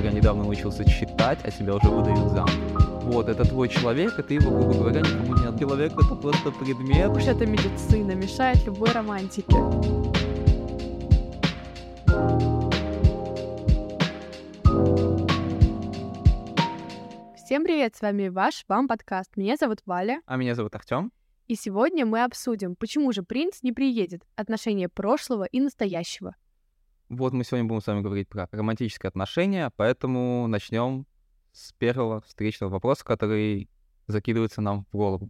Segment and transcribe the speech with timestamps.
[0.00, 2.52] говоря, недавно научился читать, а тебя уже выдают замуж.
[3.04, 7.10] Вот, это твой человек, и ты его, грубо говоря, никому не Человек— это просто предмет.
[7.10, 9.56] Уж это медицина, мешает любой романтике.
[17.36, 19.36] Всем привет, с вами ваш вам подкаст.
[19.36, 20.22] Меня зовут Валя.
[20.24, 21.12] А меня зовут Артем.
[21.46, 26.36] И сегодня мы обсудим, почему же принц не приедет, отношения прошлого и настоящего.
[27.10, 31.06] Вот мы сегодня будем с вами говорить про романтические отношения, поэтому начнем
[31.50, 33.68] с первого встречного вопроса, который
[34.06, 35.28] закидывается нам в голову.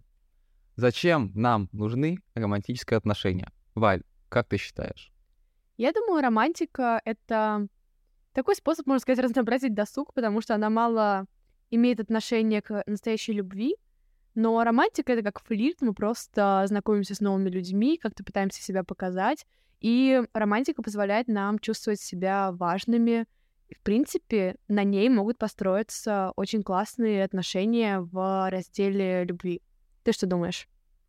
[0.76, 3.50] Зачем нам нужны романтические отношения?
[3.74, 5.10] Валь, как ты считаешь?
[5.78, 7.66] Я думаю, романтика— это
[8.34, 11.24] такой способ, можно сказать, разнообразить досуг, потому что она мало
[11.70, 13.76] имеет отношение к настоящей любви,
[14.40, 19.46] но романтика— это как флирт, мы просто знакомимся с новыми людьми, как-то пытаемся себя показать,
[19.80, 23.26] и романтика позволяет нам чувствовать себя важными.
[23.68, 29.60] И, в принципе, на ней могут построиться очень классные отношения в разделе любви.
[30.04, 30.68] Ты что думаешь?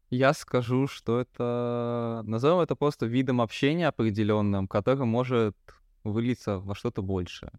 [0.10, 2.24] Я скажу, что это...
[2.26, 5.56] Назовем это просто видом общения определенным, который может
[6.04, 7.52] вылиться во что-то большее.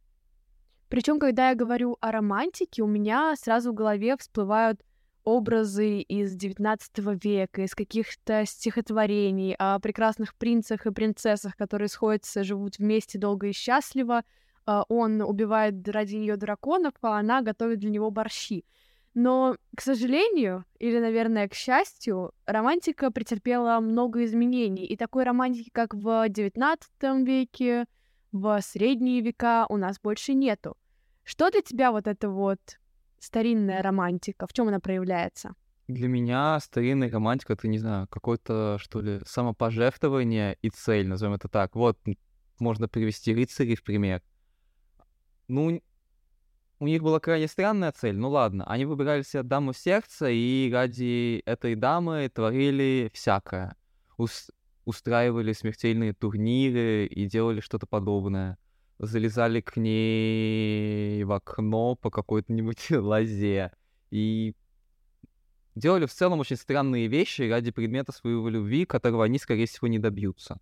[0.91, 4.83] Причем, когда я говорю о романтике, у меня сразу в голове всплывают
[5.25, 6.79] образы из XIX
[7.23, 13.53] века, из каких-то стихотворений о прекрасных принцах и принцессах, которые сходятся, живут вместе долго и
[13.53, 14.25] счастливо.
[14.67, 18.65] А, он убивает ради нее драконов, а она готовит для него борщи.
[19.15, 24.87] Но, к сожалению, или, наверное, к счастью, романтика претерпела много изменений.
[24.87, 26.79] И такой романтики, как в XIX
[27.25, 27.85] веке,
[28.33, 30.77] в средние века, у нас больше нету.
[31.25, 32.59] Что для тебя вот это вот
[33.23, 34.47] старинная романтика?
[34.47, 35.55] В чем она проявляется?
[35.89, 41.49] Для меня старинная романтика это, не знаю, какое-то, что ли, самопожертвование и цель, назовем это
[41.49, 41.75] так.
[41.75, 41.99] Вот,
[42.59, 44.23] можно привести рыцарей в пример.
[45.49, 45.83] Ну,
[46.79, 51.43] у них была крайне странная цель, ну ладно, они выбирали себе даму сердца и ради
[51.47, 53.77] этой дамы творили всякое.
[54.17, 54.51] Ус-
[54.85, 58.59] устраивали смертельные турниры и делали что-то подобное
[59.03, 63.73] залезали к ней в окно по какой-то-нибудь лозе
[64.11, 64.55] и
[65.75, 69.99] делали в целом очень странные вещи ради предмета своего любви, которого они, скорее всего, не
[69.99, 70.59] добьются.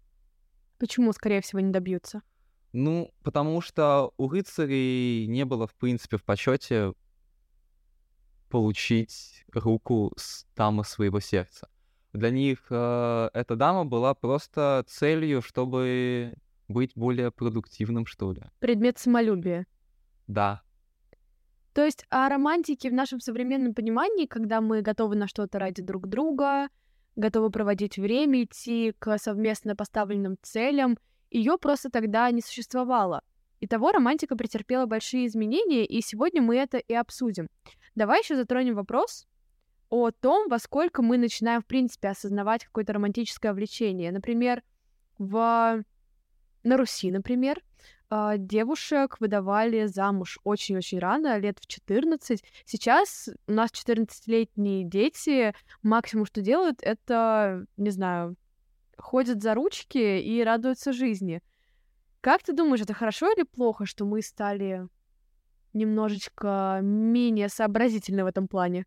[0.78, 2.22] Почему, скорее всего, не добьются?
[2.72, 6.94] Ну, потому что у рыцарей не было, в принципе, в почете
[8.48, 11.68] получить руку с дамы своего сердца.
[12.12, 16.34] Для них э, эта дама была просто целью, чтобы
[16.70, 18.42] быть более продуктивным, что ли.
[18.58, 19.66] Предмет самолюбия.
[20.26, 20.62] Да.
[21.72, 26.08] То есть о романтике в нашем современном понимании, когда мы готовы на что-то ради друг
[26.08, 26.68] друга,
[27.16, 30.98] готовы проводить время, идти к совместно поставленным целям,
[31.30, 33.22] ее просто тогда не существовало.
[33.60, 37.46] Итого романтика претерпела большие изменения, и сегодня мы это и обсудим.
[37.94, 39.26] Давай еще затронем вопрос
[39.90, 44.12] о том, во сколько мы начинаем, в принципе, осознавать какое-то романтическое влечение.
[44.12, 44.62] Например,
[45.18, 45.82] в
[46.62, 47.62] на Руси, например,
[48.12, 52.42] а, девушек выдавали замуж очень-очень рано, лет в 14.
[52.64, 58.36] Сейчас у нас 14-летние дети максимум, что делают, это, не знаю,
[58.98, 61.40] ходят за ручки и радуются жизни.
[62.20, 64.88] Как ты думаешь, это хорошо или плохо, что мы стали
[65.72, 68.86] немножечко менее сообразительны в этом плане?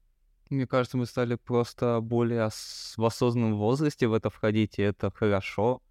[0.49, 5.81] Мне кажется, мы стали просто более в осознанном возрасте в это входить, и это хорошо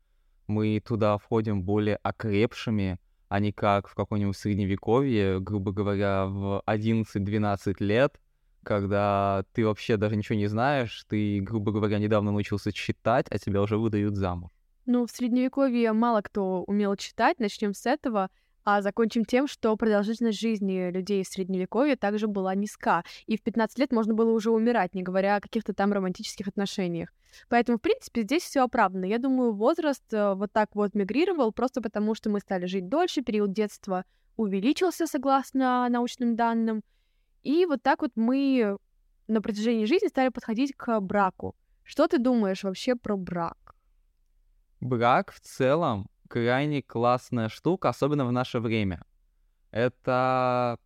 [0.52, 2.98] мы туда входим более окрепшими,
[3.28, 8.20] а не как в каком-нибудь средневековье, грубо говоря, в 11-12 лет,
[8.62, 13.62] когда ты вообще даже ничего не знаешь, ты, грубо говоря, недавно научился читать, а тебя
[13.62, 14.50] уже выдают замуж.
[14.84, 18.30] Ну, в средневековье мало кто умел читать, начнем с этого.
[18.64, 23.78] А закончим тем, что продолжительность жизни людей в Средневековье также была низка, и в 15
[23.78, 27.12] лет можно было уже умирать, не говоря о каких-то там романтических отношениях.
[27.48, 29.04] Поэтому, в принципе, здесь все оправдано.
[29.04, 33.22] Я думаю, возраст э, вот так вот мигрировал просто потому, что мы стали жить дольше,
[33.22, 34.04] период детства
[34.36, 36.82] увеличился согласно научным данным,
[37.42, 38.76] и вот так вот мы
[39.26, 41.56] на протяжении жизни стали подходить к браку.
[41.82, 43.74] Что ты думаешь вообще про брак?
[44.80, 49.04] Брак в целом крайне классная штука, особенно в наше время.
[49.70, 50.78] Это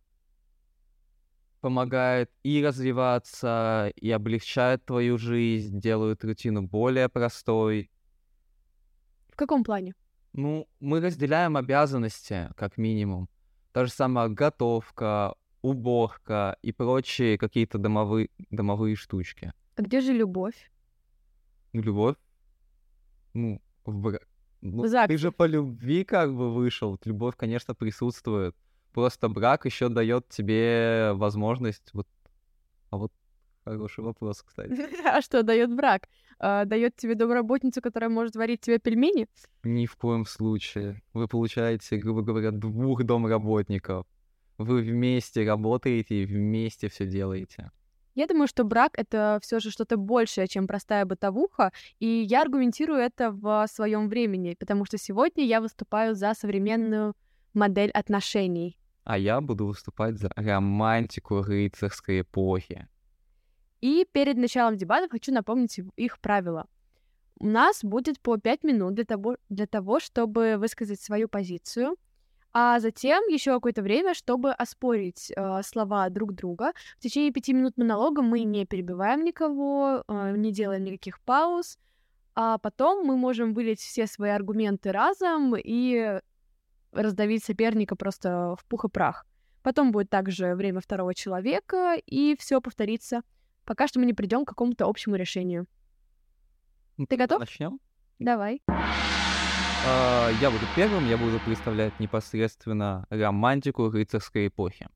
[1.61, 7.89] помогает и развиваться, и облегчает твою жизнь, делает рутину более простой.
[9.29, 9.93] В каком плане?
[10.33, 13.29] Ну, мы разделяем обязанности, как минимум.
[13.71, 19.53] Та же самая готовка, уборка и прочие какие-то домовые, домовые штучки.
[19.77, 20.71] А где же любовь?
[21.71, 22.17] Ну, любовь,
[23.33, 24.19] ну, в, бра...
[24.61, 26.99] Ну, ты же по любви как бы вышел.
[27.05, 28.55] Любовь, конечно, присутствует.
[28.93, 32.07] Просто брак еще дает тебе возможность вот...
[32.89, 33.11] А вот
[33.65, 34.73] хороший вопрос, кстати.
[35.05, 36.07] А что дает брак?
[36.39, 39.27] А, дает тебе домработницу, которая может варить тебе пельмени?
[39.63, 41.01] Ни в коем случае.
[41.13, 44.05] Вы получаете, грубо говоря, двух домработников.
[44.57, 47.71] Вы вместе работаете и вместе все делаете.
[48.17, 52.99] Я думаю, что брак— это все же что-то большее, чем простая бытовуха, и я аргументирую
[52.99, 57.13] это в своем времени, потому что сегодня я выступаю за современную
[57.53, 58.75] модель отношений.
[59.03, 62.87] А я буду выступать за романтику рыцарской эпохи.
[63.81, 66.65] И перед началом дебатов хочу напомнить их правила.
[67.39, 71.97] У нас будет по 5 минут для того, для того чтобы высказать свою позицию
[72.53, 76.73] а затем еще какое-то время, чтобы оспорить э, слова друг друга.
[76.97, 81.77] В течение пяти минут монолога мы не перебиваем никого, э, не делаем никаких пауз,
[82.35, 86.19] а потом мы можем вылить все свои аргументы разом и
[86.91, 89.25] раздавить соперника просто в пух и прах.
[89.63, 93.21] Потом будет также время второго человека, и все повторится,
[93.65, 95.67] пока что мы не придем к какому-то общему решению.
[96.97, 97.39] Ну, Ты готов?
[97.39, 97.79] Начнем?
[98.19, 98.61] Давай.
[99.85, 104.87] Я буду первым, я буду представлять непосредственно романтику рыцарской эпохи.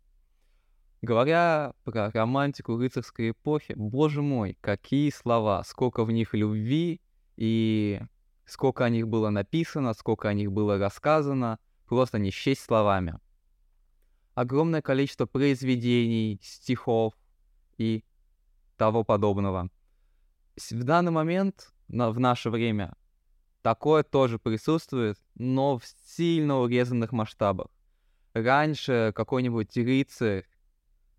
[1.01, 7.01] Говоря про романтику рыцарской эпохи, боже мой, какие слова, сколько в них любви
[7.37, 8.01] и
[8.45, 11.57] сколько о них было написано, сколько о них было рассказано,
[11.87, 13.17] просто не счесть словами.
[14.35, 17.13] Огромное количество произведений, стихов
[17.77, 18.03] и
[18.77, 19.69] того подобного.
[20.69, 22.93] В данный момент, в наше время,
[23.61, 27.67] Такое тоже присутствует, но в сильно урезанных масштабах.
[28.33, 30.45] Раньше какой-нибудь рыцарь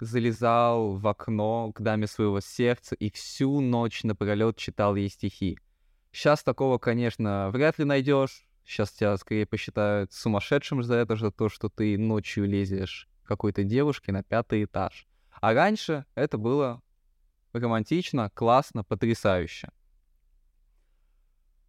[0.01, 5.59] залезал в окно к даме своего сердца и всю ночь напролет читал ей стихи.
[6.11, 8.45] Сейчас такого, конечно, вряд ли найдешь.
[8.65, 14.13] Сейчас тебя скорее посчитают сумасшедшим за это, за то, что ты ночью лезешь какой-то девушке
[14.13, 15.07] на пятый этаж.
[15.41, 16.83] А раньше это было
[17.53, 19.71] романтично, классно, потрясающе.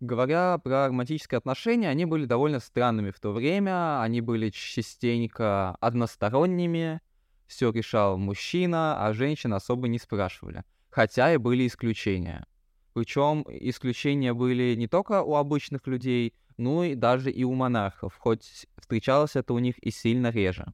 [0.04, 7.00] Говоря про романтические отношения, они были довольно странными в то время, они были частенько односторонними,
[7.48, 10.66] все решал мужчина, а женщин особо не спрашивали.
[10.90, 12.46] Хотя и были исключения.
[12.92, 18.68] Причем исключения были не только у обычных людей, но и даже и у монархов, хоть
[18.78, 20.74] встречалось это у них и сильно реже.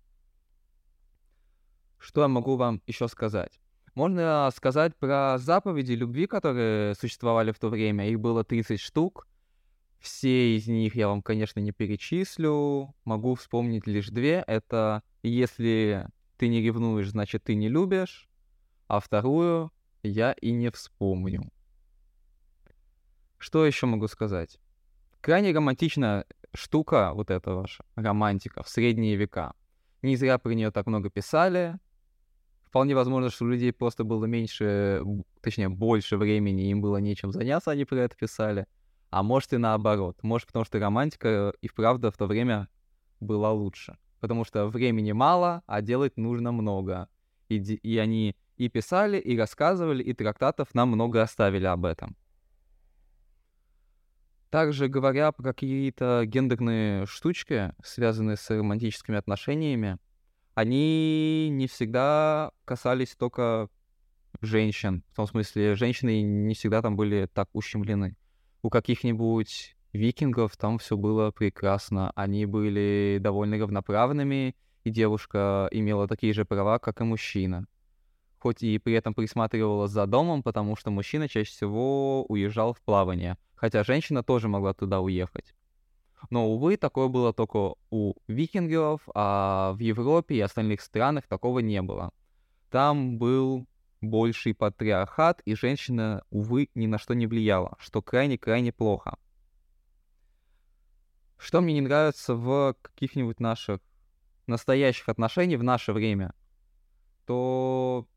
[1.99, 3.59] Что я могу вам еще сказать?
[3.99, 8.07] Можно сказать про заповеди любви, которые существовали в то время.
[8.07, 9.27] Их было 30 штук.
[9.99, 12.95] Все из них я вам, конечно, не перечислю.
[13.03, 14.41] Могу вспомнить лишь две.
[14.47, 16.07] Это «Если
[16.37, 18.29] ты не ревнуешь, значит, ты не любишь».
[18.87, 19.69] А вторую
[20.01, 21.51] я и не вспомню.
[23.37, 24.61] Что еще могу сказать?
[25.19, 29.55] Крайне романтичная штука, вот эта ваша романтика в средние века.
[30.03, 31.77] Не зря про нее так много писали,
[32.69, 35.01] Вполне возможно, что у людей просто было меньше,
[35.41, 38.67] точнее, больше времени, им было нечем заняться, они про это писали.
[39.09, 40.17] А может и наоборот.
[40.21, 42.67] Может, потому что романтика и вправду в то время
[43.19, 43.97] была лучше.
[44.19, 47.09] Потому что времени мало, а делать нужно много.
[47.47, 52.15] И, и они и писали, и рассказывали, и трактатов нам много оставили об этом.
[54.51, 59.97] Также говоря про какие-то гендерные штучки, связанные с романтическими отношениями,
[60.59, 63.69] они не всегда касались только
[64.41, 65.05] женщин.
[65.13, 68.17] В том смысле, женщины не всегда там были так ущемлены.
[68.61, 72.11] У каких-нибудь викингов там все было прекрасно.
[72.13, 77.65] Они были довольно равноправными, и девушка имела такие же права, как и мужчина.
[78.37, 83.37] Хоть и при этом присматривала за домом, потому что мужчина чаще всего уезжал в плавание.
[83.55, 85.53] Хотя женщина тоже могла туда уехать.
[86.29, 91.81] Но, увы, такое было только у викингов, а в Европе и остальных странах такого не
[91.81, 92.11] было.
[92.69, 93.65] Там был
[94.01, 99.17] больший патриархат, и женщина, увы, ни на что не влияла, что крайне-крайне плохо.
[101.37, 103.79] Что мне не нравится в каких-нибудь наших
[104.45, 106.33] настоящих отношениях в наше время,
[107.25, 108.07] то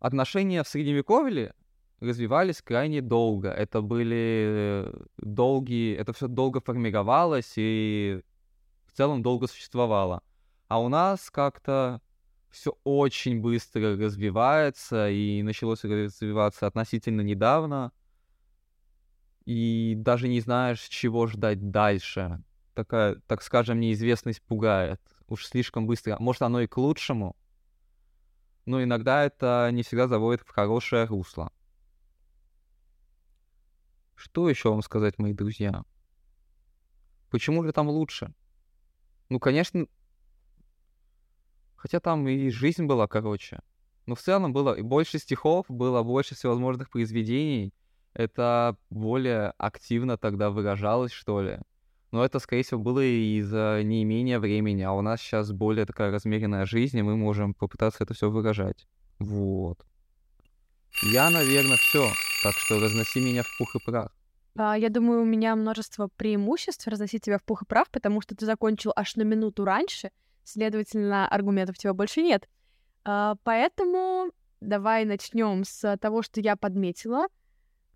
[0.00, 1.54] отношения в Средневековье
[2.02, 3.48] развивались крайне долго.
[3.48, 8.20] Это были э, долгие, это все долго формировалось и
[8.86, 10.22] в целом долго существовало.
[10.68, 12.00] А у нас как-то
[12.50, 17.92] все очень быстро развивается и началось развиваться относительно недавно.
[19.44, 22.42] И даже не знаешь, чего ждать дальше.
[22.74, 25.00] Такая, так скажем, неизвестность пугает.
[25.28, 26.16] Уж слишком быстро.
[26.18, 27.36] Может, оно и к лучшему.
[28.66, 31.50] Но иногда это не всегда заводит в хорошее русло.
[34.14, 35.84] Что еще вам сказать, мои друзья?
[37.30, 38.34] Почему же там лучше?
[39.28, 39.86] Ну, конечно,
[41.82, 43.58] Хотя там и жизнь была короче.
[44.06, 47.74] Но в целом было и больше стихов, было больше всевозможных произведений.
[48.14, 51.58] Это более активно тогда выражалось, что ли.
[52.12, 56.66] Но это, скорее всего, было из-за неимения времени, а у нас сейчас более такая размеренная
[56.66, 58.86] жизнь, и мы можем попытаться это все выражать.
[59.18, 59.84] Вот.
[61.12, 62.06] Я, наверное, все.
[62.42, 64.10] Так что разноси меня в пух и прах.
[64.56, 68.34] А, я думаю, у меня множество преимуществ разносить тебя в пух и прав, потому что
[68.34, 70.10] ты закончил аж на минуту раньше,
[70.44, 72.48] следовательно, аргументов у тебя больше нет.
[73.04, 74.30] А, поэтому
[74.60, 77.26] давай начнем с того, что я подметила.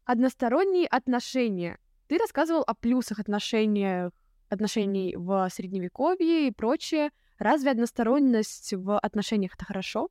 [0.04, 1.78] Односторонние отношения.
[2.06, 4.12] Ты рассказывал о плюсах отношения,
[4.48, 7.10] отношений в Средневековье и прочее.
[7.38, 10.08] Разве односторонность в отношениях это хорошо?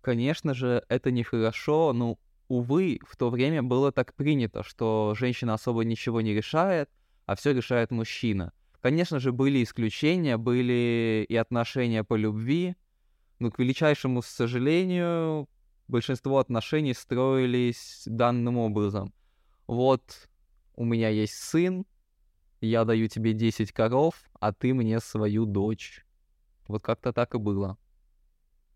[0.00, 2.18] Конечно же, это нехорошо, но,
[2.54, 6.88] увы, в то время было так принято, что женщина особо ничего не решает,
[7.26, 8.52] а все решает мужчина.
[8.80, 12.76] Конечно же, были исключения, были и отношения по любви,
[13.38, 15.48] но, к величайшему сожалению,
[15.88, 19.12] большинство отношений строились данным образом.
[19.66, 20.28] Вот
[20.76, 21.86] у меня есть сын,
[22.60, 26.04] я даю тебе 10 коров, а ты мне свою дочь.
[26.68, 27.78] Вот как-то так и было.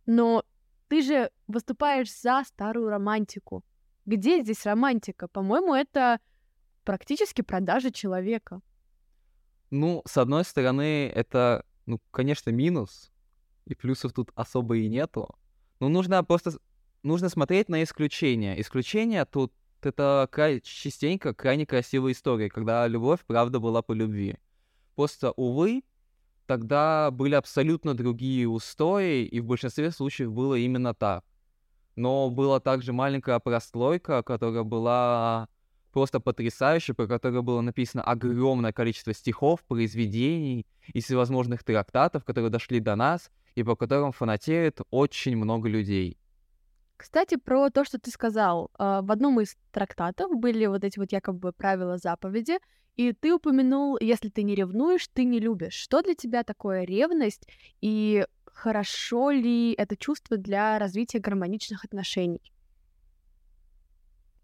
[0.06, 0.44] Но
[0.88, 3.64] ты же выступаешь за старую романтику.
[4.06, 5.28] Где здесь романтика?
[5.28, 6.20] По-моему, это
[6.84, 8.60] практически продажа человека.
[9.70, 13.12] Ну, с одной стороны, это, ну, конечно, минус,
[13.66, 15.28] и плюсов тут особо и нету.
[15.78, 16.52] Но нужно просто
[17.02, 18.60] нужно смотреть на исключения.
[18.60, 19.52] Исключения тут
[19.82, 20.28] это
[20.64, 24.36] частенько крайне красивая история, когда любовь, правда, была по любви.
[24.96, 25.82] Просто, увы,
[26.48, 31.22] тогда были абсолютно другие устои, и в большинстве случаев было именно так.
[31.94, 35.48] Но была также маленькая прослойка, которая была
[35.92, 42.80] просто потрясающая, про которую было написано огромное количество стихов, произведений и всевозможных трактатов, которые дошли
[42.80, 46.16] до нас, и по которым фанатеет очень много людей.
[46.98, 48.70] Кстати, про то, что ты сказал.
[48.76, 52.58] А, в одном из трактатов были вот эти вот якобы правила заповеди,
[52.96, 55.74] и ты упомянул, если ты не ревнуешь, ты не любишь.
[55.74, 57.48] Что для тебя такое ревность,
[57.80, 62.52] и хорошо ли это чувство для развития гармоничных отношений?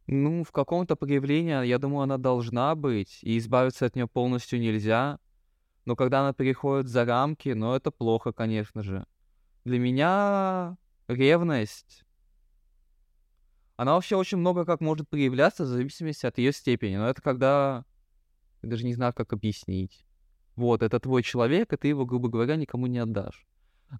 [0.06, 5.18] Ну, в каком-то проявлении, я думаю, она должна быть, и избавиться от нее полностью нельзя.
[5.86, 9.06] Но когда она переходит за рамки, ну, это плохо, конечно же.
[9.64, 10.76] Для меня
[11.08, 12.03] ревность
[13.76, 16.96] она вообще очень много как может проявляться в зависимости от ее степени.
[16.96, 17.84] Но это когда...
[18.62, 20.06] Я даже не знаю, как объяснить.
[20.56, 23.46] Вот, это твой человек, и ты его, грубо говоря, никому не отдашь.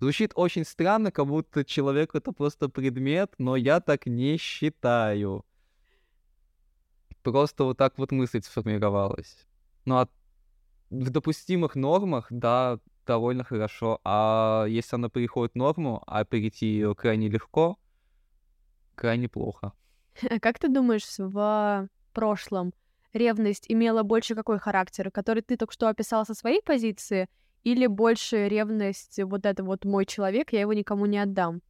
[0.01, 5.45] Звучит очень странно, как будто человек это просто предмет, но я так не считаю.
[7.23, 9.47] Просто вот так вот мысль сформировалась.
[9.85, 10.09] Ну, а
[10.91, 14.01] в допустимых нормах, да, довольно хорошо.
[14.05, 17.79] А если она переходит норму, а перейти ее крайне легко,
[18.95, 19.73] крайне плохо.
[20.31, 22.73] А как ты думаешь, в прошлом
[23.13, 27.29] ревность имела больше какой характер, который ты только что описал со своей позиции,
[27.63, 31.63] или больше ревность вот это вот мой человек, я его никому не отдам?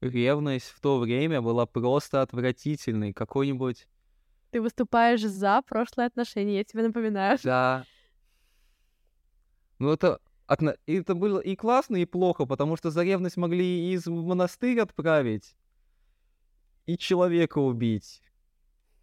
[0.00, 3.12] Ревность в то время была просто отвратительной.
[3.12, 3.86] Какой-нибудь...
[4.50, 7.38] Ты выступаешь за прошлые отношения, я тебе напоминаю.
[7.42, 7.84] Да.
[9.78, 10.20] Ну это
[10.86, 15.56] это было и классно, и плохо, потому что за ревность могли и из монастырь отправить,
[16.86, 18.22] и человека убить.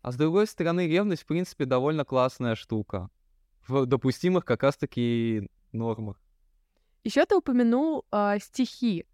[0.01, 3.09] А с другой стороны, ревность, в принципе, довольно классная штука.
[3.67, 6.19] В допустимых как раз-таки нормах.
[7.03, 9.05] Еще ты упомянул э, стихи.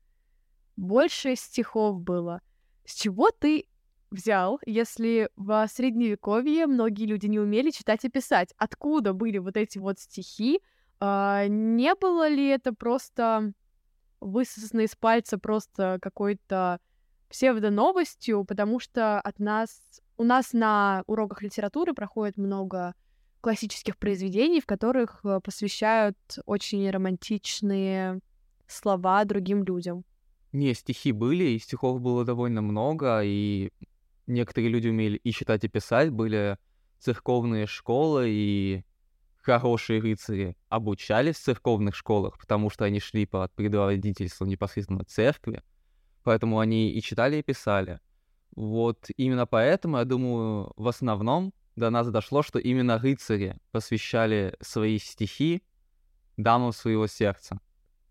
[0.75, 2.41] Больше стихов было.
[2.85, 3.65] С чего ты
[4.11, 8.53] взял, если в средневековье многие люди не умели читать и писать?
[8.57, 10.61] Откуда были вот эти вот стихи?
[11.01, 13.53] Э, не было ли это просто
[14.19, 16.79] высосано из пальца просто какой-то
[17.29, 19.81] псевдоновостью, потому что от нас,
[20.17, 22.93] у нас на уроках литературы проходит много
[23.41, 28.19] классических произведений, в которых э, посвящают очень романтичные
[28.67, 30.03] слова другим людям.
[30.51, 33.71] Не, стихи были, и стихов было довольно много, и
[34.25, 36.57] некоторые люди умели и читать, и писать, были
[36.99, 38.83] церковные школы, и
[39.37, 45.61] хорошие рыцари обучались в церковных школах, потому что они шли под предводительством непосредственно церкви
[46.27, 48.01] поэтому они и читали, и писали.
[48.53, 54.99] Вот именно поэтому, я думаю, в основном до нас дошло, что именно рыцари посвящали свои
[54.99, 55.61] стихи
[56.35, 57.61] дамам своего сердца.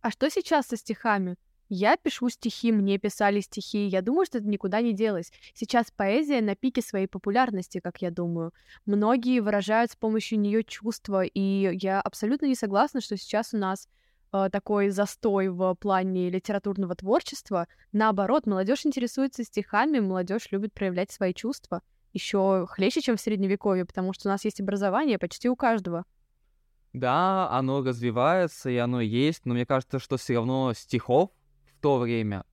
[0.01, 1.37] А что сейчас со стихами?
[1.69, 3.87] Я пишу стихи, мне писали стихи.
[3.87, 5.31] Я думаю, что это никуда не делось.
[5.53, 8.55] Сейчас поэзия на пике своей популярности, как я думаю.
[8.87, 13.89] Многие выражают с помощью нее чувства, и я абсолютно не согласна, что сейчас у нас
[14.53, 17.67] такой застой в плане литературного творчества.
[17.93, 21.83] Наоборот, молодежь интересуется стихами, молодежь любит проявлять свои чувства
[22.17, 26.05] еще хлеще, чем в средневековье, потому что у нас есть образование почти у каждого.
[26.93, 31.31] Да, оно развивается, и оно есть, но мне кажется, что все равно стихов
[31.67, 32.45] в то время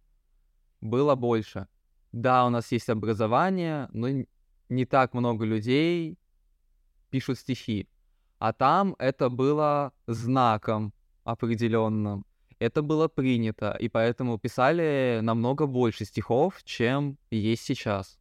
[0.82, 1.68] было больше.
[2.12, 4.26] Да, у нас есть образование, но
[4.68, 6.20] не так много людей
[7.10, 7.88] пишут стихи.
[8.40, 12.26] А там это было знаком определенным.
[12.60, 18.20] Это было принято, и поэтому писали намного больше стихов, чем есть сейчас.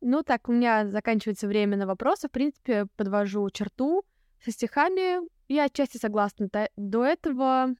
[0.00, 2.28] Ну так, у меня заканчивается время на вопросы.
[2.28, 4.02] В принципе, подвожу черту.
[4.42, 6.48] Со стихами я отчасти согласна.
[6.76, 7.74] До этого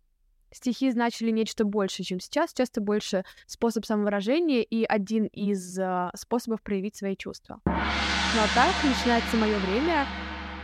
[0.52, 2.52] стихи значили нечто большее, чем сейчас.
[2.52, 7.60] Часто больше способ самовыражения и один из uh, способов проявить свои чувства.
[7.64, 10.06] Ну а так начинается мое время.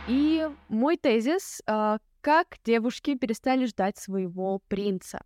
[0.07, 5.21] И мой тезис uh, как девушки перестали ждать своего принца.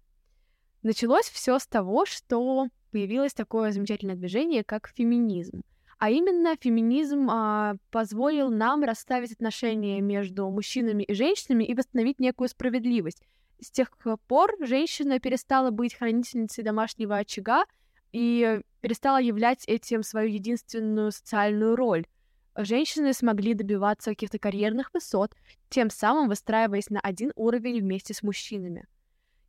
[0.83, 5.63] Началось все с того, что появилось такое замечательное движение, как феминизм.
[5.97, 12.49] А именно феминизм а, позволил нам расставить отношения между мужчинами и женщинами и восстановить некую
[12.49, 13.23] справедливость.
[13.59, 13.89] С тех
[14.27, 17.65] пор женщина перестала быть хранительницей домашнего очага
[18.11, 22.05] и перестала являть этим свою единственную социальную роль.
[22.55, 25.35] Женщины смогли добиваться каких-то карьерных высот,
[25.69, 28.87] тем самым выстраиваясь на один уровень вместе с мужчинами.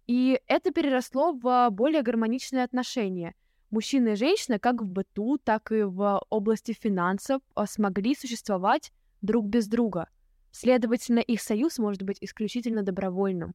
[0.07, 3.35] И это переросло в более гармоничные отношения—
[3.73, 8.93] мужчина и женщина как в быту, так и в области финансов а, смогли существовать
[9.23, 10.09] друг без друга.
[10.53, 13.55] Следовательно, их союз может быть исключительно добровольным.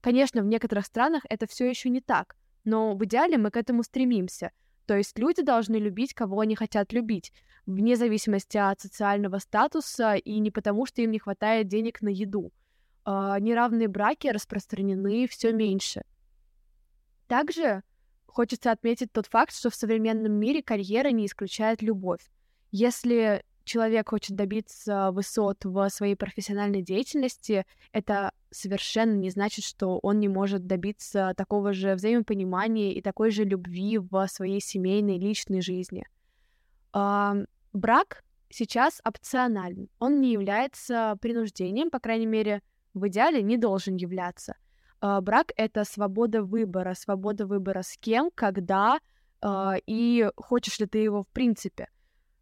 [0.00, 3.84] Конечно, в некоторых странах это все еще не так, но в идеале мы к этому
[3.84, 4.50] стремимся.
[4.92, 7.32] То есть люди должны любить, кого они хотят любить,
[7.64, 12.52] вне зависимости от социального статуса и не потому, что им не хватает денег на еду.
[13.06, 16.02] Э, неравные браки распространены все меньше.
[17.26, 17.82] Также
[18.26, 22.30] Хочется отметить тот факт, что в современном мире карьера не исключает любовь.
[22.70, 30.20] Если человек хочет добиться высот в своей профессиональной деятельности, это совершенно не значит, что он
[30.20, 36.06] не может добиться такого же взаимопонимания и такой же любви в своей семейной, личной жизни.
[36.92, 39.88] Брак сейчас опционален.
[39.98, 42.62] Он не является принуждением, по крайней мере,
[42.94, 44.56] в идеале не должен являться.
[45.00, 49.00] А, брак— это свобода выбора, свобода выбора с кем, когда
[49.42, 51.88] э, и хочешь ли ты его в принципе.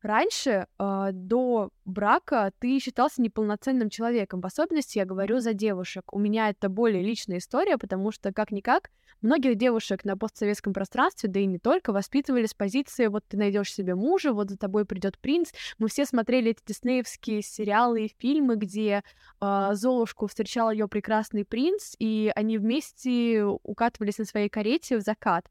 [0.03, 4.41] Раньше, э, до брака, ты считался неполноценным человеком.
[4.41, 6.15] В особенности я говорю за девушек.
[6.15, 11.41] У меня это более личная история, потому что, как-никак, многих девушек на постсоветском пространстве, да
[11.41, 15.19] и не только, воспитывали с позиции «вот ты найдешь себе мужа, вот за тобой придет
[15.19, 15.51] принц».
[15.77, 19.03] Мы все смотрели эти диснеевские сериалы и фильмы, где
[19.43, 25.45] э, Золушку встречал ее прекрасный принц, и они вместе укатывались на своей карете в закат.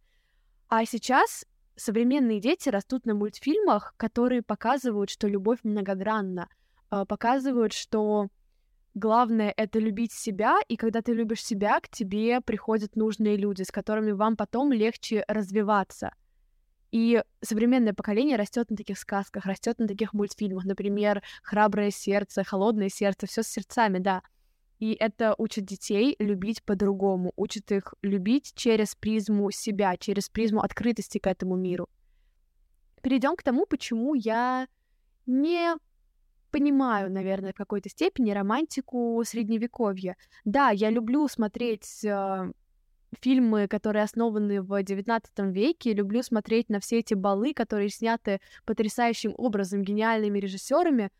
[0.69, 1.45] А сейчас
[1.79, 6.49] современные дети растут на мультфильмах, которые показывают, что любовь многогранна,
[6.89, 8.27] а, показывают, что
[8.93, 13.71] главное— это любить себя, и когда ты любишь себя, к тебе приходят нужные люди, с
[13.71, 16.13] которыми вам потом легче развиваться.
[16.91, 22.89] И современное поколение растет на таких сказках, растет на таких мультфильмах, например, «Храброе сердце», «Холодное
[22.89, 24.23] сердце», все с сердцами, да.
[24.79, 31.17] И это учит детей любить по-другому, учит их любить через призму себя, через призму открытости
[31.17, 31.89] к этому миру.
[33.01, 34.67] Перейдем к тому, почему я
[35.25, 35.75] не
[36.51, 40.15] понимаю, наверное, в какой-то степени романтику средневековья.
[40.45, 42.51] Да, я люблю смотреть э,
[43.21, 49.33] фильмы, которые основаны в XIX веке, люблю смотреть на все эти балы, которые сняты потрясающим
[49.37, 51.11] образом гениальными режиссерами,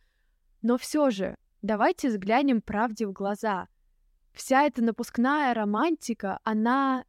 [0.61, 3.67] но все же Давайте взглянем правде в глаза.
[4.33, 7.03] Вся эта напускная романтика, она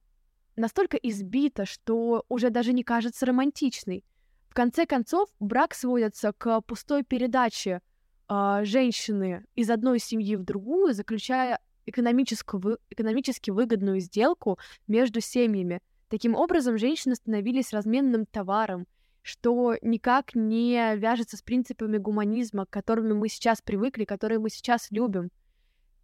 [0.57, 4.05] настолько избита, что уже даже не кажется романтичной.
[4.49, 7.81] В конце концов, брак сводится к пустой передаче
[8.29, 14.59] э, женщины из одной семьи в другую, заключая экономическую, экономически выгодную сделку
[14.89, 15.81] между семьями.
[16.09, 18.89] Таким образом, женщины становились разменным товаром,
[19.23, 24.91] что никак не вяжется с принципами гуманизма, к которым мы сейчас привыкли, которые мы сейчас
[24.91, 25.31] любим.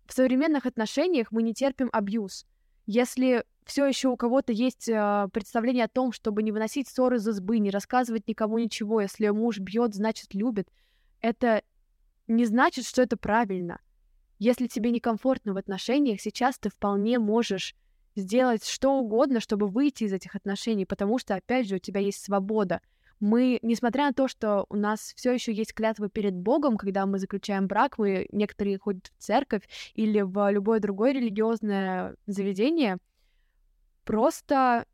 [0.07, 2.47] В современных отношениях мы не терпим абьюз.
[2.87, 7.27] Если все еще у кого-то есть э, представление о том, чтобы не выносить ссоры из
[7.27, 10.69] избы, не рассказывать никому ничего, если муж бьет, значит любит,
[11.21, 11.63] это
[12.29, 13.81] не значит, что это правильно.
[14.39, 17.75] Если тебе некомфортно в отношениях, сейчас ты вполне можешь
[18.15, 22.23] сделать что угодно, чтобы выйти из этих отношений, потому что, опять же, у тебя есть
[22.23, 22.81] свобода—
[23.19, 27.19] Мы, несмотря на то, что у нас все еще есть клятва перед Богом, когда мы
[27.19, 32.99] заключаем брак, мы некоторые ходят в церковь или в любое другое религиозное заведение,
[34.05, 34.85] просто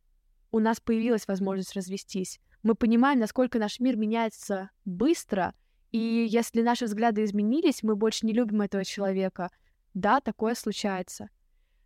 [0.52, 2.40] у нас появилась возможность развестись.
[2.62, 5.54] Мы понимаем, насколько наш мир меняется быстро,
[5.90, 9.50] и если наши взгляды изменились, мы больше не любим этого человека.
[9.94, 11.28] Да, такое случается.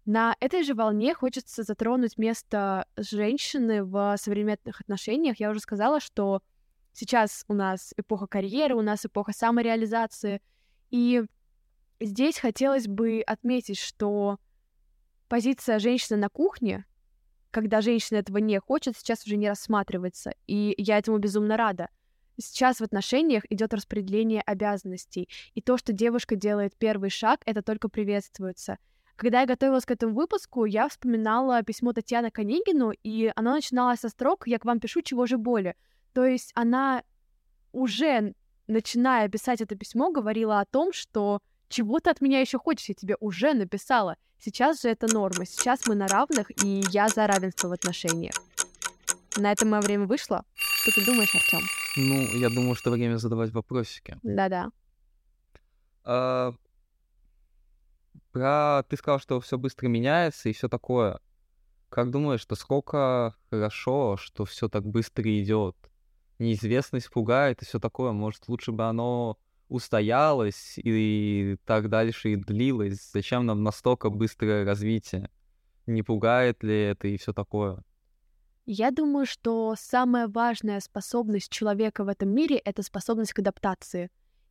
[0.06, 5.40] На этой же волне хочется затронуть место женщины в современных отношениях.
[5.40, 6.42] Я уже сказала, что
[6.92, 10.40] сейчас у нас эпоха карьеры, у нас эпоха самореализации.
[10.90, 11.24] И
[11.98, 14.38] здесь хотелось бы отметить, что
[15.28, 16.86] позиция женщины на кухне,
[17.50, 20.34] когда женщина этого не хочет, сейчас уже не рассматривается.
[20.46, 21.88] И я этому безумно рада.
[22.38, 27.88] Сейчас в отношениях идет распределение обязанностей, и то, что девушка делает первый шаг, это только
[27.88, 28.78] приветствуется.
[29.16, 34.10] Когда я готовилась к этому выпуску, я вспоминала письмо Татьяны Конегину, и оно начиналось со
[34.10, 35.74] строк «Я к вам пишу, чего же боли».
[36.12, 37.02] То есть она
[37.72, 38.34] уже,
[38.66, 42.94] начиная писать это письмо, говорила о том, что чего ты от меня еще хочешь, я
[42.94, 44.16] тебе уже написала.
[44.38, 48.34] Сейчас же это норма, сейчас мы на равных, и я за равенство в отношениях.
[49.38, 50.44] На этом мое время вышло.
[50.54, 51.60] Что ты думаешь, Артем?
[51.96, 54.18] Ну, я думаю, что время задавать вопросики.
[54.22, 54.70] Да-да.
[56.04, 56.54] А,
[58.36, 61.20] про ты сказал, что все быстро меняется и все такое.
[61.88, 65.74] Как думаешь, что сколько хорошо, что все так быстро идет?
[66.38, 68.12] Неизвестность пугает и все такое.
[68.12, 73.10] Может, лучше бы оно устоялось и так дальше и длилось.
[73.10, 75.30] Зачем нам настолько быстрое развитие?
[75.86, 77.82] Не пугает ли это и все такое?
[78.66, 84.10] Я думаю, что самая важная способность человека в этом мире— это способность к адаптации.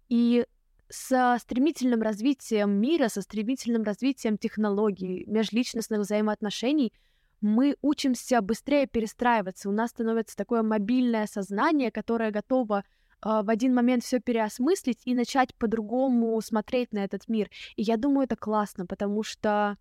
[0.10, 0.48] И
[0.90, 6.94] со стремительным развитием мира, со стремительным развитием технологий, межличностных взаимоотношений
[7.42, 9.70] мы учимся быстрее перестраиваться.
[9.70, 12.84] У нас становится такое мобильное сознание, которое готово э,
[13.22, 17.50] в один момент все переосмыслить и начать по-другому смотреть на этот мир.
[17.76, 19.78] И я думаю, это классно, потому что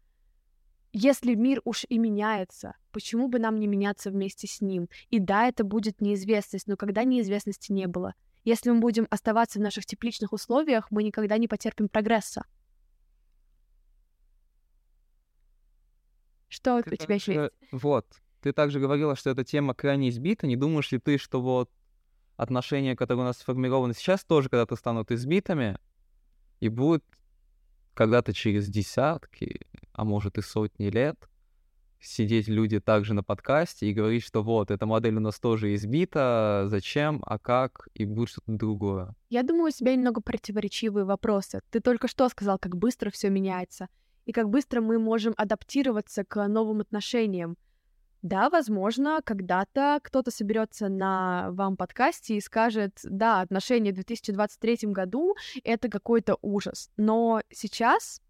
[0.92, 4.88] если мир уж и меняется, почему бы нам не меняться вместе с ним?
[5.10, 8.14] И да, это будет неизвестность, но когда неизвестности не было,
[8.44, 12.44] если мы будем оставаться в наших тепличных условиях, мы никогда не потерпим прогресса.
[16.48, 17.52] Что ты у тебя еще есть?
[17.72, 18.07] Вот.
[18.40, 20.46] Ты также говорила, что эта тема крайне избита.
[20.46, 21.70] Не думаешь ли ты, что вот
[22.37, 25.78] отношения, которые у нас сформированы сейчас, тоже когда-то станут избитыми
[26.61, 27.04] и будут
[27.94, 29.61] когда-то через десятки,
[29.92, 31.28] а может и сотни лет
[32.04, 36.64] сидеть люди также на подкасте и говорить, что вот, эта модель у нас тоже избита,
[36.68, 39.14] зачем, а как, и будет что-то другое.
[39.30, 41.60] Я думаю, у тебя немного противоречивые вопросы.
[41.70, 43.88] Ты только что сказал, как быстро все меняется,
[44.26, 47.56] и как быстро мы можем адаптироваться к новым отношениям.
[48.24, 55.34] Да, возможно, когда-то кто-то соберется на вам подкасте и скажет, да, отношения в 2023 году—
[55.62, 56.90] это какой-то ужас.
[56.96, 58.22] Но сейчас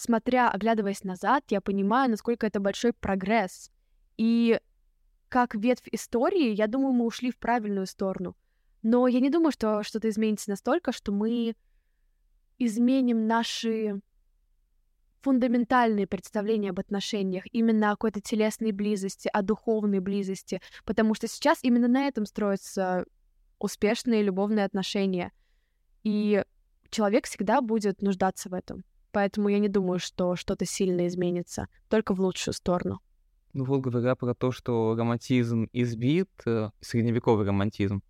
[0.00, 3.70] смотря, оглядываясь назад, я понимаю, насколько это большой прогресс.
[4.16, 4.58] И
[5.28, 8.36] как ветвь истории, я думаю, мы ушли в правильную сторону.
[8.82, 11.54] Но я не думаю, что что-то изменится настолько, что мы
[12.58, 14.00] изменим наши
[15.20, 21.58] фундаментальные представления об отношениях, именно о какой-то телесной близости, о духовной близости, потому что сейчас
[21.62, 23.04] именно на этом строятся
[23.58, 25.32] успешные любовные отношения.
[26.04, 26.42] И
[26.88, 28.82] человек всегда будет нуждаться в этом.
[29.12, 33.00] Поэтому я не думаю, что что-то сильно изменится, только в лучшую сторону.
[33.52, 38.02] Ну вот говоря про то, что романтизм избит, э, средневековый романтизм,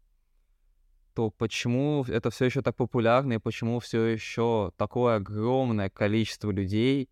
[1.14, 7.08] то почему это все еще так популярно и почему все еще такое огромное количество людей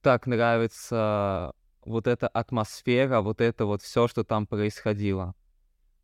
[0.00, 1.52] так нравится
[1.84, 5.34] вот эта атмосфера, вот это вот все, что там происходило?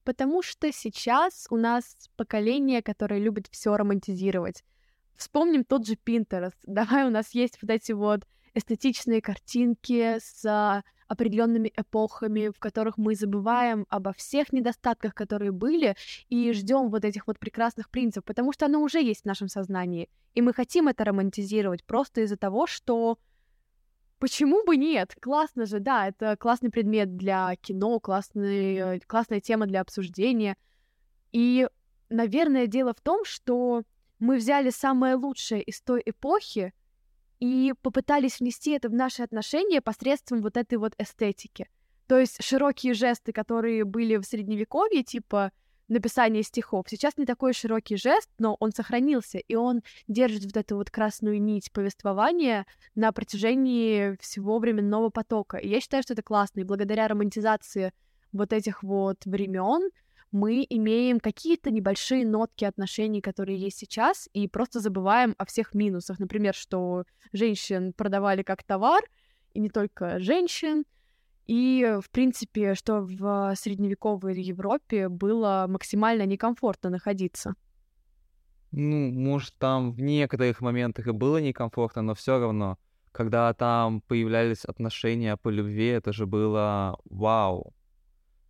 [0.04, 4.64] Потому что сейчас у нас поколение, которое любит все романтизировать.
[5.18, 6.54] Вспомним тот же Pinterest.
[6.66, 13.14] Давай у нас есть вот эти вот эстетичные картинки с определенными эпохами, в которых мы
[13.14, 15.96] забываем обо всех недостатках, которые были,
[16.28, 20.08] и ждем вот этих вот прекрасных принципов, потому что оно уже есть в нашем сознании.
[20.34, 23.18] И мы хотим это романтизировать просто из-за того, что
[24.18, 25.14] Почему бы нет?
[25.20, 30.56] Классно же, да, это классный предмет для кино, классный, классная тема для обсуждения.
[31.30, 31.68] И,
[32.08, 33.84] наверное, дело в том, что
[34.18, 36.72] мы взяли самое лучшее из той эпохи
[37.40, 41.68] и попытались внести это в наши отношения посредством вот этой вот эстетики.
[42.06, 45.52] То есть широкие жесты, которые были в средневековье, типа
[45.88, 50.76] написание стихов, сейчас не такой широкий жест, но он сохранился, и он держит вот эту
[50.76, 55.56] вот красную нить повествования на протяжении всего временного потока.
[55.56, 57.92] И я считаю, что это классно, и благодаря романтизации
[58.32, 59.90] вот этих вот времен
[60.30, 66.18] мы имеем какие-то небольшие нотки отношений, которые есть сейчас, и просто забываем о всех минусах.
[66.18, 69.02] Например, что женщин продавали как товар,
[69.54, 70.84] и не только женщин,
[71.46, 77.54] и, в принципе, что в средневековой Европе было максимально некомфортно находиться.
[78.70, 82.76] Ну, может, там в некоторых моментах и было некомфортно, но все равно,
[83.12, 87.74] когда там появлялись отношения по любви, это же было вау.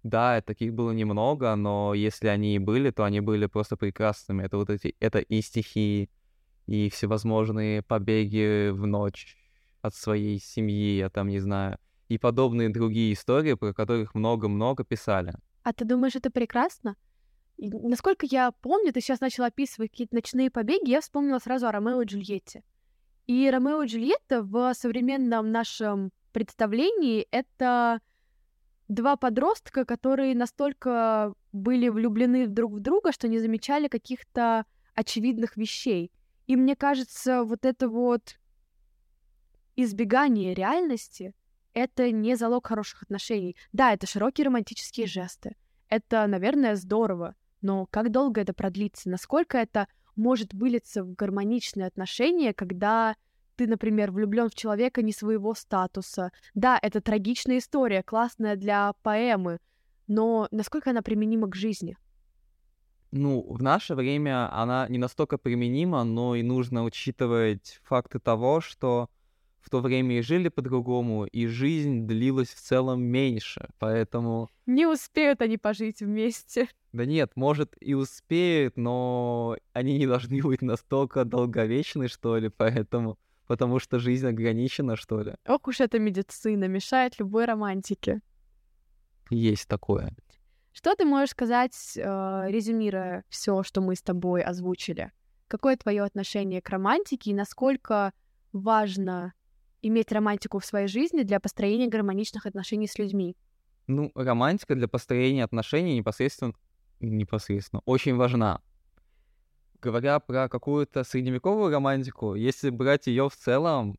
[0.03, 4.45] Да, таких было немного, но если они и были, то они были просто прекрасными.
[4.45, 6.09] Это вот эти, это и стихи,
[6.67, 9.37] и всевозможные побеги в ночь
[9.83, 15.35] от своей семьи, я там не знаю, и подобные другие истории, про которых много-много писали.
[15.63, 16.97] А ты думаешь, это прекрасно?
[17.57, 21.73] И, насколько я помню, ты сейчас начал описывать какие-то ночные побеги, я вспомнила сразу о
[21.73, 22.63] Ромео и Джульетте.
[23.27, 28.01] И Ромео и Джульетта в современном нашем представлении— это
[28.89, 36.11] два подростка, которые настолько были влюблены друг в друга, что не замечали каких-то очевидных вещей.
[36.47, 38.39] И мне кажется, вот это вот
[39.77, 41.35] избегание реальности—
[41.75, 43.57] это не залог хороших отношений.
[43.73, 45.57] Да, это широкие романтические жесты.
[45.89, 47.37] Это, наверное, здорово.
[47.61, 49.09] Но как долго это продлится?
[49.11, 53.15] Насколько это может вылиться в гармоничные отношения, когда
[53.59, 56.31] ты, например, влюблен в человека не своего статуса.
[56.55, 59.59] Да, это трагичная история, классная для поэмы,
[60.07, 61.97] но насколько она применима к жизни?
[63.11, 69.09] Ну, в наше время она не настолько применима, но и нужно учитывать факты того, что
[69.61, 74.49] в то время и жили по-другому, и жизнь длилась в целом меньше, поэтому...
[74.67, 76.69] Не успеют они пожить вместе.
[76.93, 83.19] Да нет, может и успеют, но они не должны быть настолько долговечны, что ли, поэтому...
[83.49, 85.35] Потому что жизнь ограничена, что ли.
[85.47, 88.21] Ох уж эта медицина, мешает любой романтике.
[89.31, 90.15] Есть такое.
[90.73, 95.11] Что ты можешь сказать, э, резюмируя все, что мы с тобой озвучили?
[95.49, 98.13] Какое твое отношение к романтике и насколько
[98.53, 99.33] важно
[99.81, 103.35] иметь романтику в своей жизни для построения гармоничных отношений с людьми?
[103.87, 106.53] Ну, романтика для построения отношений непосредственно,
[107.01, 108.61] непосредственно очень важна.
[109.81, 113.97] Говоря про какую-то средневековую романтику, если брать ее в целом,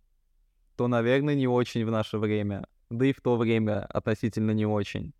[0.75, 2.67] то, наверное, не очень в наше время.
[2.89, 5.13] Да и в то время относительно не очень.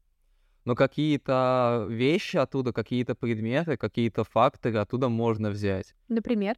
[0.65, 5.95] Но какие-то вещи оттуда, какие-то предметы, какие-то факторы оттуда можно взять.
[6.10, 6.56] Например?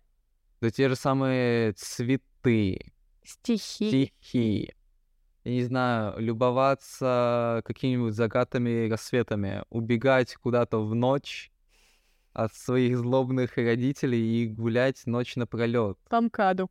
[0.62, 2.92] Да те же самые цветы,
[3.24, 3.88] Стихи.
[3.88, 4.74] стихи.
[5.44, 11.51] Я не знаю, любоваться какими-нибудь закатами, рассветами, убегать куда-то в ночь
[12.34, 15.98] от своих злобных родителей и гулять ночь напролет.
[16.10, 16.70] По МКАДу.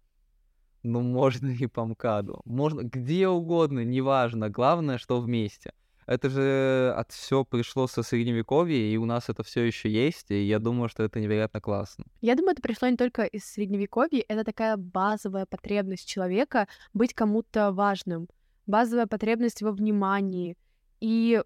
[0.83, 2.41] Ну, можно и по МКАДу.
[2.45, 4.49] Можно где угодно, неважно.
[4.49, 5.73] Главное, что вместе.
[6.07, 10.43] Это же от все пришло со средневековья, и у нас это все еще есть, и
[10.43, 12.05] я думаю, что это невероятно классно.
[12.21, 17.71] Я думаю, это пришло не только из средневековья, это такая базовая потребность человека быть кому-то
[17.71, 18.29] важным,
[18.67, 20.57] базовая потребность во внимании.
[20.99, 21.41] И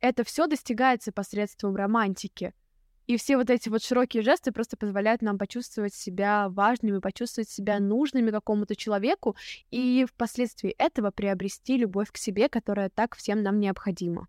[0.00, 2.54] это все достигается посредством романтики.
[3.06, 7.78] И все вот эти вот широкие жесты просто позволяют нам почувствовать себя важными, почувствовать себя
[7.78, 9.36] нужными какому-то человеку
[9.70, 14.26] и впоследствии этого приобрести любовь к себе, которая так всем нам необходима.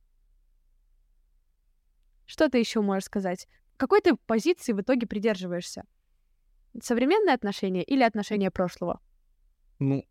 [2.27, 3.47] Что ты еще можешь сказать?
[3.77, 5.83] Какой ты позиции в итоге придерживаешься?
[6.79, 8.99] Современные отношения или отношения прошлого?
[9.79, 10.05] Ну,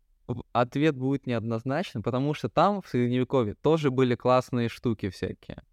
[0.51, 5.63] ответ будет неоднозначным, потому что там, в Средневековье, тоже были классные штуки всякие.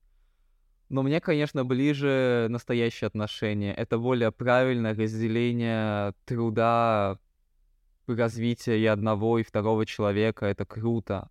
[0.94, 3.74] Но мне, конечно, ближе настоящие отношения.
[3.74, 7.18] Это более правильное разделение труда,
[8.06, 10.46] развития и одного, и второго человека.
[10.46, 11.30] Это круто.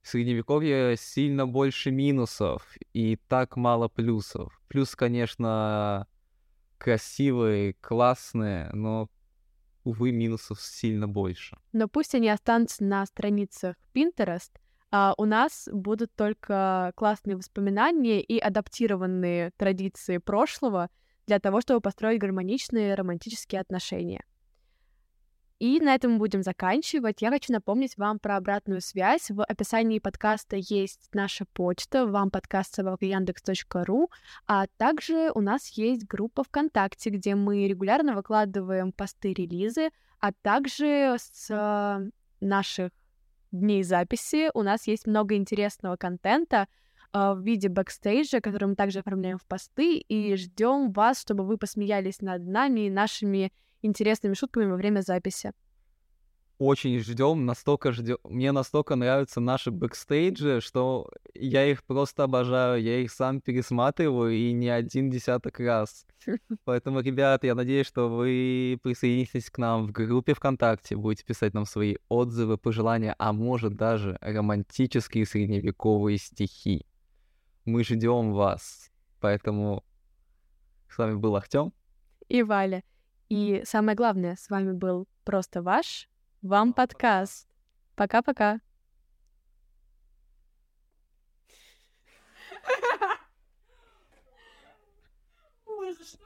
[0.00, 4.58] В Средневековье сильно больше минусов и так мало плюсов.
[4.68, 6.06] Плюс, конечно,
[6.78, 9.10] красивые, классные, но,
[9.84, 11.58] увы, минусов сильно больше.
[11.72, 14.52] Но пусть они останутся на страницах Pinterest,
[14.96, 20.88] а у нас будут только классные воспоминания и адаптированные традиции прошлого
[21.26, 24.22] для того, чтобы построить гармоничные романтические отношения.
[25.58, 27.22] И на этом мы будем заканчивать.
[27.22, 29.32] Я хочу напомнить вам про обратную связь.
[29.32, 34.10] В описании подкаста есть наша почта, вам подкаст яндекс.ру,
[34.46, 42.10] а также у нас есть группа ВКонтакте, где мы регулярно выкладываем посты-релизы, а также с
[42.40, 42.92] наших
[43.54, 46.68] дней записи у нас есть много интересного контента
[47.12, 51.56] э, в виде бэкстейджа, который мы также оформляем в посты, и ждем вас, чтобы вы
[51.56, 55.52] посмеялись над нами и нашими интересными шутками во время записи.
[56.58, 58.18] Очень ждем, настолько ждем.
[58.24, 64.52] Мне настолько нравятся наши бэкстейджи, что я их просто обожаю, я их сам пересматриваю и
[64.52, 66.06] не один десяток раз.
[66.64, 71.66] Поэтому, ребят, я надеюсь, что вы присоединитесь к нам в группе ВКонтакте, будете писать нам
[71.66, 76.86] свои отзывы, пожелания, а может даже романтические средневековые стихи.
[77.64, 78.90] Мы ждем вас.
[79.20, 79.84] Поэтому
[80.88, 81.72] с вами был Артем
[82.28, 82.82] и Валя.
[83.28, 86.08] И самое главное, с вами был просто ваш
[86.44, 87.48] вам подкаст.
[87.96, 88.60] Пока-пока.
[95.66, 96.16] Можешь.